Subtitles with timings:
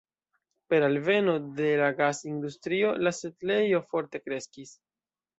[0.73, 4.73] Per alveno de la gas-industrio, la setlejo forte kreskis.